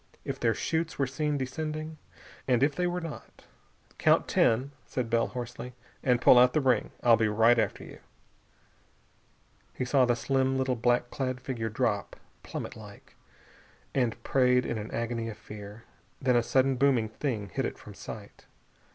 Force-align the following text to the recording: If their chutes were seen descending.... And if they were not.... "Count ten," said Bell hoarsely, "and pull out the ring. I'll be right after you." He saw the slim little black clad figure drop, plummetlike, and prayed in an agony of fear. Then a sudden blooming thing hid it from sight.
If 0.25 0.39
their 0.39 0.55
chutes 0.55 0.97
were 0.97 1.05
seen 1.05 1.37
descending.... 1.37 1.99
And 2.47 2.63
if 2.63 2.73
they 2.73 2.87
were 2.87 3.01
not.... 3.01 3.45
"Count 3.99 4.27
ten," 4.27 4.71
said 4.87 5.11
Bell 5.11 5.27
hoarsely, 5.27 5.75
"and 6.01 6.19
pull 6.19 6.39
out 6.39 6.53
the 6.53 6.59
ring. 6.59 6.89
I'll 7.03 7.17
be 7.17 7.27
right 7.27 7.59
after 7.59 7.83
you." 7.83 7.99
He 9.75 9.85
saw 9.85 10.05
the 10.05 10.15
slim 10.15 10.57
little 10.57 10.75
black 10.75 11.11
clad 11.11 11.39
figure 11.39 11.69
drop, 11.69 12.15
plummetlike, 12.43 13.15
and 13.93 14.23
prayed 14.23 14.65
in 14.65 14.79
an 14.79 14.89
agony 14.89 15.29
of 15.29 15.37
fear. 15.37 15.83
Then 16.19 16.35
a 16.35 16.41
sudden 16.41 16.77
blooming 16.77 17.09
thing 17.09 17.49
hid 17.49 17.65
it 17.65 17.77
from 17.77 17.93
sight. 17.93 18.47